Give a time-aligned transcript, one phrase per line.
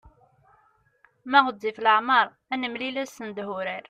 [1.31, 3.79] Ma ɣezzif leɛmeṛ ad nemlil ad nessendeh urar.